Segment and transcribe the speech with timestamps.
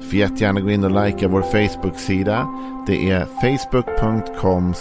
[0.00, 2.48] Du får jättegärna gå in och likea vår Facebook-sida.
[2.86, 4.74] Det är facebook.com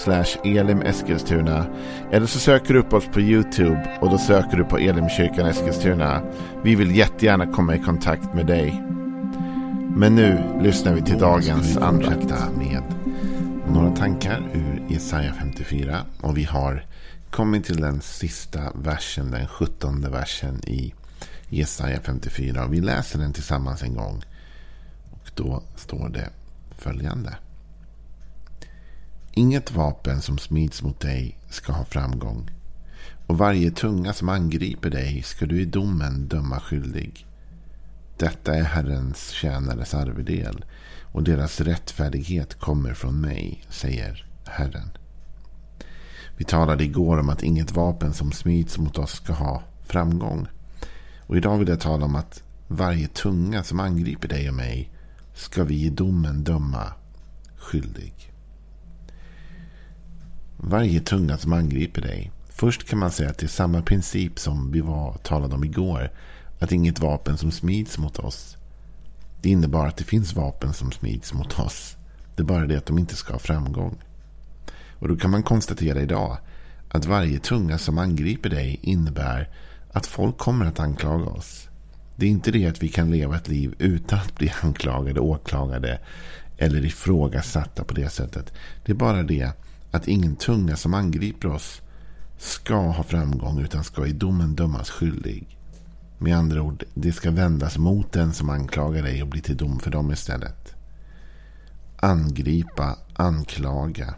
[0.43, 1.65] elimeskilstuna.
[2.11, 6.21] Eller så söker du upp oss på YouTube och då söker du på Elimkyrkan Eskilstuna.
[6.63, 8.83] Vi vill jättegärna komma i kontakt med dig.
[9.95, 12.83] Men nu lyssnar vi till dagens andakt med
[13.73, 16.01] några tankar ur Jesaja 54.
[16.21, 16.85] Och vi har
[17.31, 20.93] kommit till den sista versen, den sjuttonde versen i
[21.49, 22.65] Jesaja 54.
[22.65, 24.23] Och vi läser den tillsammans en gång.
[25.27, 26.29] Och då står det
[26.77, 27.37] följande.
[29.31, 32.51] Inget vapen som smids mot dig ska ha framgång.
[33.27, 37.25] Och varje tunga som angriper dig ska du i domen döma skyldig.
[38.17, 40.65] Detta är Herrens tjänares arvedel
[41.11, 44.89] och deras rättfärdighet kommer från mig, säger Herren.
[46.37, 50.47] Vi talade igår om att inget vapen som smids mot oss ska ha framgång.
[51.19, 54.91] Och idag vill jag tala om att varje tunga som angriper dig och mig
[55.37, 56.93] ska vi i domen döma
[57.57, 58.33] skyldig.
[60.57, 62.31] Varje tunga som angriper dig.
[62.49, 66.11] Först kan man säga att det är samma princip som vi var, talade om igår.
[66.59, 68.57] Att inget vapen som smids mot oss.
[69.41, 71.97] Det innebär att det finns vapen som smids mot oss.
[72.35, 73.97] Det är bara det att de inte ska ha framgång.
[74.99, 76.37] Och då kan man konstatera idag
[76.89, 79.49] att varje tunga som angriper dig innebär
[79.91, 81.66] att folk kommer att anklaga oss.
[82.19, 85.99] Det är inte det att vi kan leva ett liv utan att bli anklagade, åklagade
[86.57, 88.53] eller ifrågasatta på det sättet.
[88.85, 89.51] Det är bara det
[89.91, 91.81] att ingen tunga som angriper oss
[92.37, 95.57] ska ha framgång utan ska i domen dömas skyldig.
[96.17, 99.79] Med andra ord, det ska vändas mot den som anklagar dig och bli till dom
[99.79, 100.75] för dem istället.
[101.95, 104.15] Angripa, anklaga.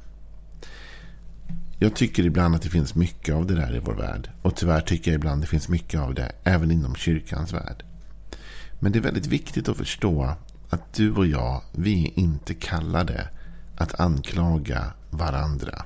[1.79, 4.29] Jag tycker ibland att det finns mycket av det där i vår värld.
[4.41, 7.83] Och tyvärr tycker jag ibland att det finns mycket av det även inom kyrkans värld.
[8.79, 10.35] Men det är väldigt viktigt att förstå
[10.69, 13.29] att du och jag, vi är inte kallade
[13.77, 15.85] att anklaga varandra.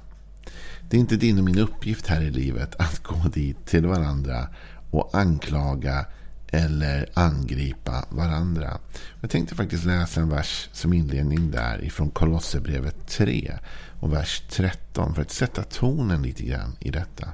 [0.90, 4.48] Det är inte din och min uppgift här i livet att gå dit till varandra
[4.92, 6.06] och anklaga
[6.48, 8.78] eller angripa varandra.
[9.22, 13.58] Jag tänkte faktiskt läsa en vers som inledning där ifrån Kolosserbrevet 3
[14.00, 17.28] och vers 13 för att sätta tonen lite grann i detta.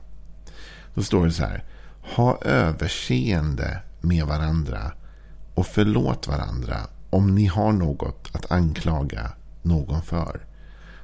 [0.94, 1.64] Då står det så här.
[2.02, 4.92] Ha överseende med varandra
[5.60, 6.78] och förlåt varandra
[7.10, 9.32] om ni har något att anklaga
[9.62, 10.46] någon för.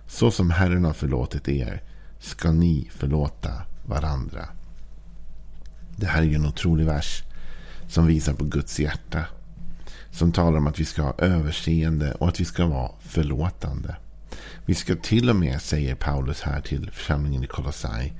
[0.08, 1.84] Så som Herren har förlåtit er
[2.20, 3.52] ska ni förlåta
[3.86, 4.46] varandra.
[5.96, 7.24] Det här är ju en otrolig vers
[7.88, 9.26] som visar på Guds hjärta.
[10.12, 13.96] Som talar om att vi ska ha överseende och att vi ska vara förlåtande.
[14.66, 18.14] Vi ska till och med, säger Paulus här till församlingen i Kolossai,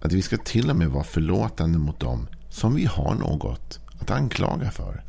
[0.00, 4.10] att vi ska till och med vara förlåtande mot dem som vi har något att
[4.10, 5.02] anklaga för.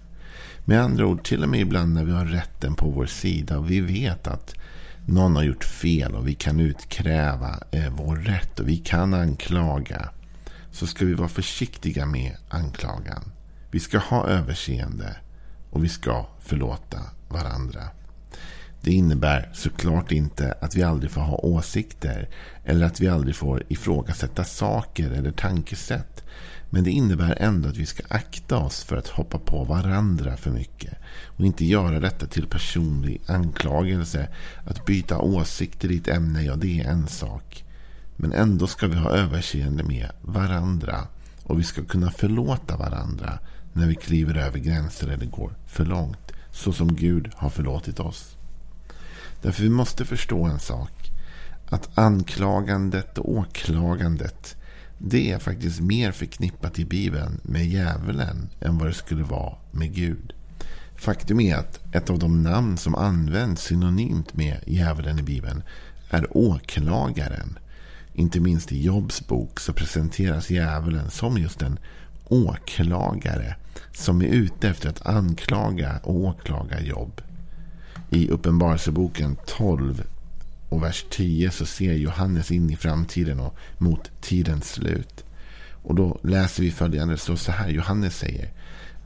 [0.70, 3.72] Med andra ord, till och med ibland när vi har rätten på vår sida och
[3.72, 4.56] vi vet att
[5.06, 10.10] någon har gjort fel och vi kan utkräva eh, vår rätt och vi kan anklaga.
[10.72, 13.32] Så ska vi vara försiktiga med anklagan.
[13.72, 15.16] Vi ska ha överseende
[15.70, 17.82] och vi ska förlåta varandra.
[18.82, 22.30] Det innebär såklart inte att vi aldrig får ha åsikter
[22.66, 26.24] eller att vi aldrig får ifrågasätta saker eller tankesätt.
[26.70, 30.52] Men det innebär ändå att vi ska akta oss för att hoppa på varandra för
[30.52, 30.94] mycket.
[31.26, 34.28] Och inte göra detta till personlig anklagelse.
[34.66, 37.64] Att byta åsikter i ett ämne, ja det är en sak.
[38.16, 41.08] Men ändå ska vi ha överseende med varandra.
[41.44, 43.40] Och vi ska kunna förlåta varandra
[43.74, 46.32] när vi kliver över gränser eller går för långt.
[46.52, 48.38] Så som Gud har förlåtit oss.
[49.42, 51.12] Därför vi måste förstå en sak.
[51.70, 54.57] Att anklagandet och åklagandet
[54.98, 59.94] det är faktiskt mer förknippat i Bibeln med djävulen än vad det skulle vara med
[59.94, 60.34] Gud.
[60.96, 65.64] Faktum är att ett av de namn som används synonymt med djävulen i Bibeln
[66.10, 67.60] är åklagaren.
[68.14, 71.80] Inte minst i Jobs bok så presenteras djävulen som just en
[72.26, 73.56] åklagare
[73.94, 77.22] som är ute efter att anklaga och åklaga Jobb.
[78.10, 80.04] I Uppenbarelseboken 12
[80.70, 85.26] och vers 10 så ser Johannes in i framtiden och mot tidens slut.
[85.84, 87.14] Och då läser vi följande.
[87.14, 87.70] Det står så här.
[87.70, 88.54] Johannes säger.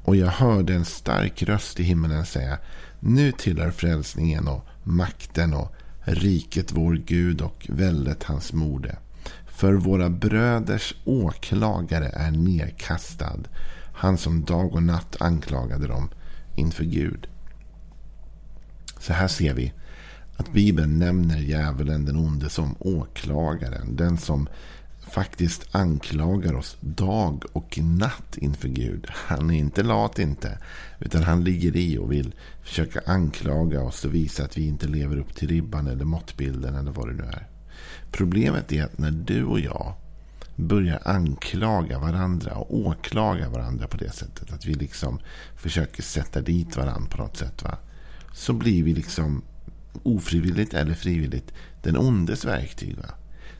[0.03, 2.57] Och jag hörde en stark röst i himmelen säga.
[2.99, 8.97] Nu tillhör frälsningen och makten och riket vår Gud och väldet hans mode.
[9.45, 13.39] För våra bröders åklagare är nedkastad.
[13.93, 16.09] Han som dag och natt anklagade dem
[16.55, 17.27] inför Gud.
[18.99, 19.73] Så här ser vi
[20.41, 23.95] att Bibeln nämner djävulen, den onde, som åklagaren.
[23.95, 24.47] Den som
[25.11, 29.07] faktiskt anklagar oss dag och natt inför Gud.
[29.11, 30.57] Han är inte lat inte.
[30.99, 35.17] Utan han ligger i och vill försöka anklaga oss och visa att vi inte lever
[35.17, 37.47] upp till ribban eller måttbilden eller vad det nu är.
[38.11, 39.93] Problemet är att när du och jag
[40.55, 44.53] börjar anklaga varandra och åklaga varandra på det sättet.
[44.53, 45.19] Att vi liksom
[45.55, 47.63] försöker sätta dit varandra på något sätt.
[47.63, 47.77] Va?
[48.33, 49.43] Så blir vi liksom
[50.03, 52.97] ofrivilligt eller frivilligt den ondes verktyg.
[52.97, 53.09] Va?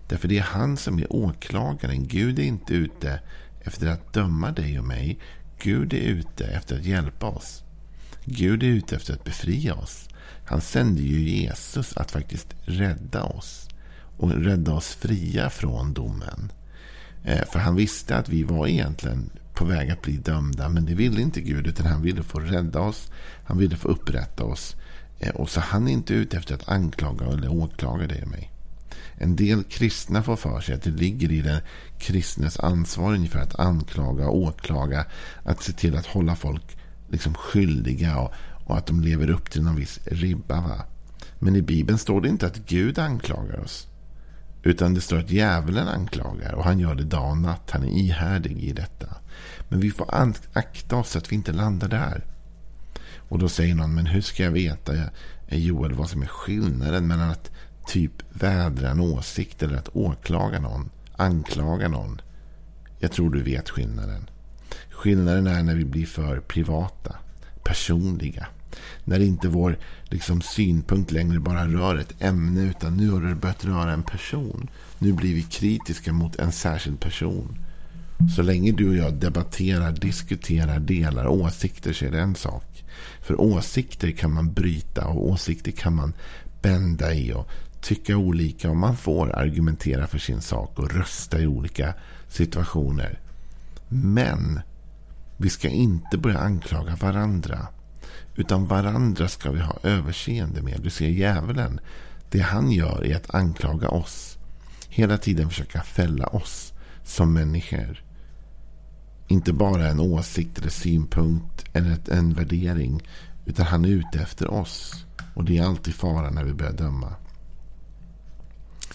[0.07, 2.07] Därför det är han som är åklagaren.
[2.07, 3.19] Gud är inte ute
[3.61, 5.19] efter att döma dig och mig.
[5.59, 7.63] Gud är ute efter att hjälpa oss.
[8.25, 10.09] Gud är ute efter att befria oss.
[10.45, 13.67] Han sände ju Jesus att faktiskt rädda oss.
[14.17, 16.51] Och rädda oss fria från domen.
[17.23, 20.69] Eh, för han visste att vi var egentligen på väg att bli dömda.
[20.69, 21.67] Men det ville inte Gud.
[21.67, 23.11] Utan han ville få rädda oss.
[23.43, 24.75] Han ville få upprätta oss.
[25.21, 28.51] Eh, och så han är inte ute efter att anklaga eller åklaga dig och mig.
[29.15, 31.61] En del kristna får för sig att det ligger i den
[31.99, 35.05] kristnes ansvar ungefär att anklaga och åklaga.
[35.43, 36.77] Att se till att hålla folk
[37.09, 38.31] liksom skyldiga och,
[38.65, 40.61] och att de lever upp till någon viss ribba.
[40.61, 40.85] Va?
[41.39, 43.87] Men i Bibeln står det inte att Gud anklagar oss.
[44.63, 47.71] Utan det står att djävulen anklagar och han gör det dag och natt.
[47.71, 49.07] Han är ihärdig i detta.
[49.69, 50.07] Men vi får
[50.53, 52.25] akta oss så att vi inte landar där.
[53.31, 54.93] Och då säger någon, men hur ska jag veta,
[55.47, 57.51] Joel, vad som är skillnaden mellan att
[57.87, 62.21] typ vädra en åsikt eller att åklaga någon, anklaga någon?
[62.99, 64.29] Jag tror du vet skillnaden.
[64.89, 67.15] Skillnaden är när vi blir för privata,
[67.63, 68.47] personliga.
[69.03, 73.65] När inte vår liksom, synpunkt längre bara rör ett ämne utan nu har det börjat
[73.65, 74.69] röra en person.
[74.99, 77.57] Nu blir vi kritiska mot en särskild person.
[78.29, 82.83] Så länge du och jag debatterar, diskuterar, delar åsikter så är det en sak.
[83.21, 86.13] För åsikter kan man bryta och åsikter kan man
[86.61, 87.49] bända i och
[87.81, 88.69] tycka olika.
[88.69, 91.93] Och man får argumentera för sin sak och rösta i olika
[92.27, 93.19] situationer.
[93.87, 94.59] Men
[95.37, 97.67] vi ska inte börja anklaga varandra.
[98.35, 100.81] Utan varandra ska vi ha överseende med.
[100.81, 101.79] Du ser djävulen.
[102.29, 104.37] Det han gör är att anklaga oss.
[104.89, 106.73] Hela tiden försöka fälla oss
[107.03, 108.03] som människor.
[109.27, 113.01] Inte bara en åsikt eller synpunkt eller en värdering.
[113.45, 115.05] Utan han är ute efter oss.
[115.33, 117.13] Och det är alltid fara när vi börjar döma.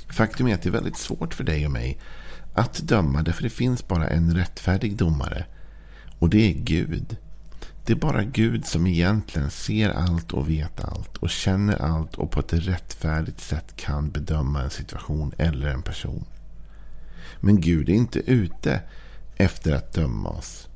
[0.08, 1.98] Faktum är att det är väldigt svårt för dig och mig
[2.54, 3.22] att döma.
[3.22, 5.44] Därför det finns bara en rättfärdig domare.
[6.18, 7.16] Och det är Gud.
[7.86, 11.16] Det är bara Gud som egentligen ser allt och vet allt.
[11.16, 16.24] Och känner allt och på ett rättfärdigt sätt kan bedöma en situation eller en person.
[17.40, 18.80] Men Gud är inte ute
[19.36, 20.68] efter att döma oss.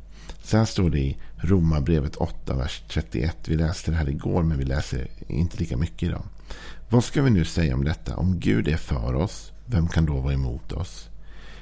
[0.42, 3.36] Sen står det i Romarbrevet 8, vers 31.
[3.44, 6.24] Vi läste det här igår, men vi läser inte lika mycket idag.
[6.88, 8.16] Vad ska vi nu säga om detta?
[8.16, 11.08] Om Gud är för oss, vem kan då vara emot oss?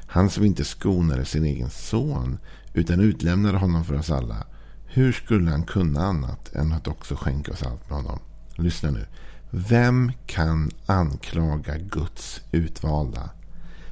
[0.06, 2.38] Han som inte skonade sin egen son,
[2.74, 4.46] utan utlämnade honom för oss alla.
[4.86, 8.18] Hur skulle han kunna annat än att också skänka oss allt med honom?
[8.56, 9.06] Lyssna nu.
[9.50, 13.30] Vem kan anklaga Guds utvalda?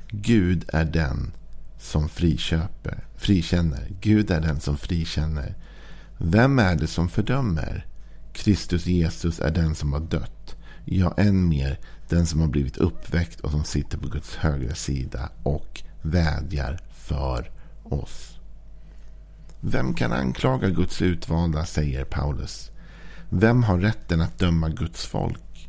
[0.09, 1.33] Gud är den
[1.79, 3.89] som friköper, frikänner.
[4.01, 5.55] Gud är den som frikänner.
[6.19, 7.87] Vem är det som fördömer?
[8.33, 10.57] Kristus Jesus är den som har dött.
[10.85, 11.79] Ja, än mer
[12.09, 17.51] den som har blivit uppväckt och som sitter på Guds högra sida och vädjar för
[17.83, 18.39] oss.
[19.61, 22.71] Vem kan anklaga Guds utvalda, säger Paulus.
[23.29, 25.69] Vem har rätten att döma Guds folk?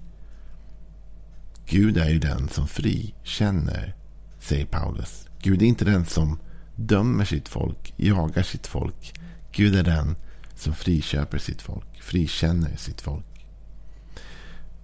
[1.66, 3.96] Gud är ju den som frikänner,
[4.40, 5.27] säger Paulus.
[5.48, 6.40] Gud är inte den som
[6.76, 9.14] dömer sitt folk, jagar sitt folk.
[9.52, 10.16] Gud är den
[10.56, 13.46] som friköper sitt folk, frikänner sitt folk.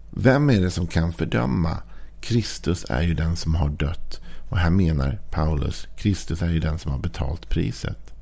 [0.10, 1.78] Vem är det som kan fördöma?
[2.22, 4.22] Kristus är ju den som har dött.
[4.50, 8.14] Och här menar Paulus, Kristus är ju den som har betalt priset.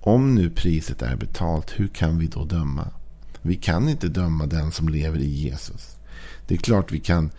[0.00, 2.88] Om nu priset är betalt, hur kan vi då döma?
[3.42, 5.96] Vi kan inte döma den som lever i Jesus.
[6.46, 7.30] Det är klart vi kan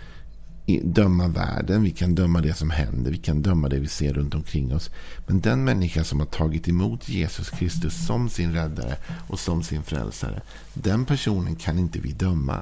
[0.77, 4.35] döma världen, vi kan döma det som händer, vi kan döma det vi ser runt
[4.35, 4.89] omkring oss.
[5.27, 8.95] Men den människa som har tagit emot Jesus Kristus som sin räddare
[9.27, 10.41] och som sin frälsare,
[10.73, 12.61] den personen kan inte vi döma.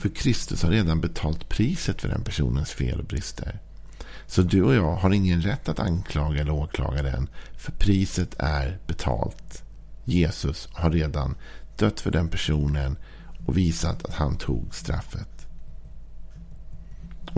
[0.00, 3.58] För Kristus har redan betalt priset för den personens fel och brister.
[4.26, 8.78] Så du och jag har ingen rätt att anklaga eller åklaga den, för priset är
[8.86, 9.62] betalt.
[10.04, 11.34] Jesus har redan
[11.76, 12.96] dött för den personen
[13.46, 15.37] och visat att han tog straffet.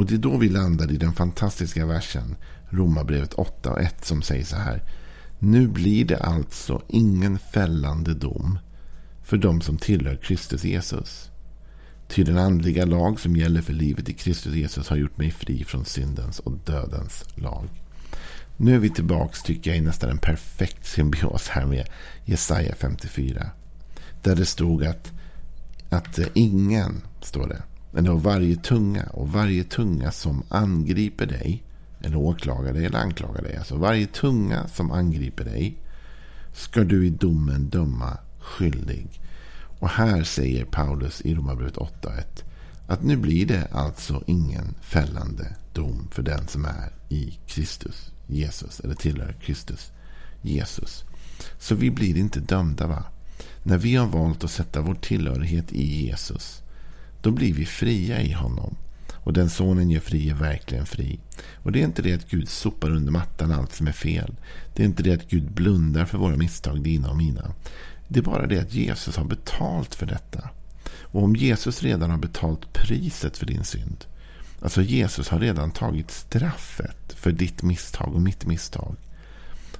[0.00, 2.37] Och det är då vi landar i den fantastiska versen
[2.69, 4.83] Romarbrevet 8 och 1 som säger så här.
[5.38, 8.59] Nu blir det alltså ingen fällande dom
[9.23, 11.30] för de som tillhör Kristus Jesus.
[12.09, 15.64] Ty den andliga lag som gäller för livet i Kristus Jesus har gjort mig fri
[15.64, 17.69] från syndens och dödens lag.
[18.57, 21.88] Nu är vi tillbaka tycker jag i nästan en perfekt symbios här med
[22.25, 23.50] Jesaja 54.
[24.23, 25.12] Där det stod att,
[25.90, 27.62] att ingen, står det,
[27.97, 31.62] eller varje tunga och varje tunga som angriper dig,
[32.00, 35.76] eller åklagar dig eller anklagar dig, alltså varje tunga som angriper dig,
[36.52, 39.20] ska du i domen döma skyldig.
[39.78, 42.44] Och här säger Paulus i Romarbrevet 8.1
[42.87, 48.80] att nu blir det alltså ingen fällande dom för den som är i Kristus Jesus
[48.80, 49.92] eller tillhör Kristus
[50.42, 51.04] Jesus.
[51.59, 53.04] Så vi blir inte dömda va?
[53.62, 56.62] När vi har valt att sätta vår tillhörighet i Jesus
[57.22, 58.76] då blir vi fria i honom.
[59.14, 61.18] Och den sonen gör fri är verkligen fri.
[61.54, 64.34] Och det är inte det att Gud sopar under mattan allt som är fel.
[64.74, 67.54] Det är inte det att Gud blundar för våra misstag, dina och mina.
[68.08, 70.50] Det är bara det att Jesus har betalt för detta.
[71.02, 74.04] Och om Jesus redan har betalt priset för din synd.
[74.62, 78.96] Alltså Jesus har redan tagit straffet för ditt misstag och mitt misstag.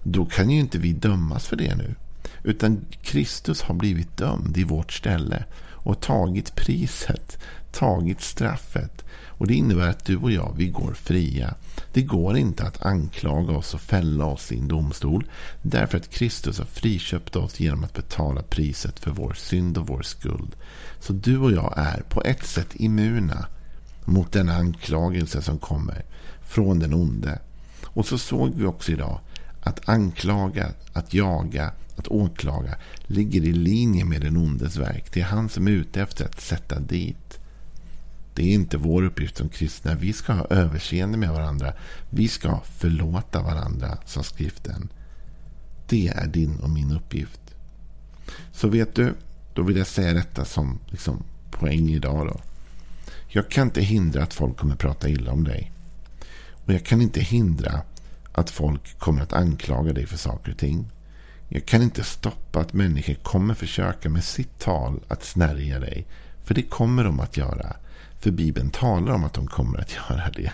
[0.02, 1.94] Då kan ju inte vi dömas för det nu.
[2.42, 5.44] Utan Kristus har blivit dömd i vårt ställe
[5.82, 7.38] och tagit priset,
[7.73, 9.04] tagit straffet.
[9.40, 11.54] Och Det innebär att du och jag, vi går fria.
[11.92, 15.25] Det går inte att anklaga oss och fälla oss i en domstol.
[15.62, 20.02] Därför att Kristus har friköpt oss genom att betala priset för vår synd och vår
[20.02, 20.56] skuld.
[21.00, 23.47] Så du och jag är på ett sätt immuna
[24.04, 26.04] mot denna anklagelse som kommer
[26.42, 27.38] från den onde.
[27.85, 29.20] Och så såg vi också idag
[29.62, 35.04] att anklaga, att jaga, att åklaga ligger i linje med den ondes verk.
[35.12, 37.40] Det är han som är ute efter att sätta dit.
[38.35, 39.95] Det är inte vår uppgift som kristna.
[39.95, 41.73] Vi ska ha överseende med varandra.
[42.11, 44.88] Vi ska förlåta varandra, sa skriften.
[45.88, 47.40] Det är din och min uppgift.
[48.52, 49.14] Så vet du,
[49.54, 52.26] då vill jag säga detta som liksom, poäng idag.
[52.26, 52.40] Då.
[53.28, 55.73] Jag kan inte hindra att folk kommer prata illa om dig.
[56.66, 57.83] Och jag kan inte hindra
[58.33, 60.87] att folk kommer att anklaga dig för saker och ting.
[61.52, 66.07] Jag kan inte stoppa att människor kommer försöka med sitt tal att snärja dig.
[66.45, 67.76] För det kommer de att göra.
[68.19, 70.52] För Bibeln talar om att de kommer att göra det.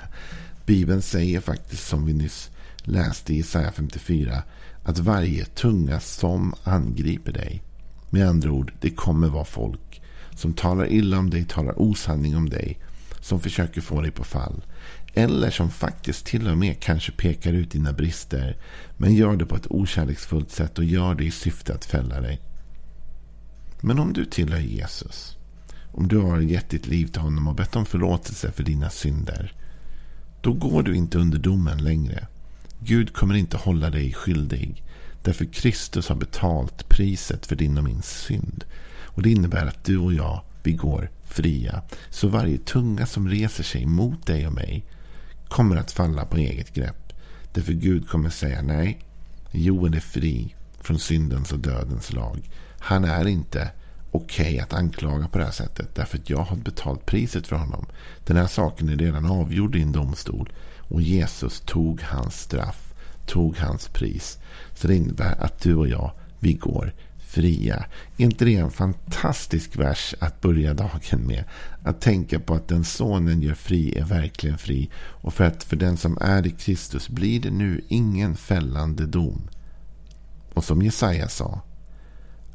[0.66, 4.42] Bibeln säger faktiskt som vi nyss läste i Isaiah 54
[4.82, 7.62] att varje tunga som angriper dig.
[8.10, 10.02] Med andra ord, det kommer vara folk
[10.34, 12.78] som talar illa om dig, talar osanning om dig.
[13.26, 14.64] Som försöker få dig på fall.
[15.14, 18.56] Eller som faktiskt till och med kanske pekar ut dina brister.
[18.96, 22.40] Men gör det på ett okärleksfullt sätt och gör det i syfte att fälla dig.
[23.80, 25.36] Men om du tillhör Jesus.
[25.92, 29.54] Om du har gett ditt liv till honom och bett om förlåtelse för dina synder.
[30.40, 32.26] Då går du inte under domen längre.
[32.80, 34.84] Gud kommer inte hålla dig skyldig.
[35.22, 38.64] Därför Kristus har betalt priset för din och min synd.
[39.04, 41.82] Och Det innebär att du och jag, vi går fria.
[42.10, 44.84] Så varje tunga som reser sig mot dig och mig
[45.48, 47.12] kommer att falla på eget grepp.
[47.52, 48.98] Därför Gud kommer säga nej.
[49.50, 52.50] Joel är fri från syndens och dödens lag.
[52.78, 53.70] Han är inte
[54.10, 55.94] okej okay att anklaga på det här sättet.
[55.94, 57.86] Därför att jag har betalt priset för honom.
[58.24, 60.52] Den här saken är redan avgjord i en domstol.
[60.78, 62.94] Och Jesus tog hans straff.
[63.26, 64.38] Tog hans pris.
[64.74, 66.92] Så det innebär att du och jag, vi går
[67.36, 67.84] fria.
[68.16, 71.44] Är inte det en fantastisk vers att börja dagen med?
[71.82, 74.90] Att tänka på att den sonen gör fri är verkligen fri.
[74.96, 79.48] Och för att för den som är i Kristus blir det nu ingen fällande dom.
[80.54, 81.60] Och som Jesaja sa.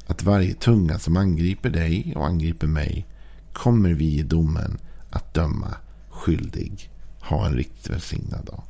[0.06, 3.06] Att varje tunga som angriper dig och angriper mig
[3.52, 4.78] kommer vi i domen
[5.10, 5.74] att döma
[6.10, 6.90] skyldig.
[7.20, 8.62] Ha en riktigt välsignad dag.